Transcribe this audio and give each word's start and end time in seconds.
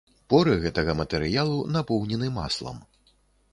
Поры 0.33 0.55
гэтага 0.63 0.95
матэрыялу 1.01 1.59
напоўнены 1.77 2.33
маслам. 2.41 2.83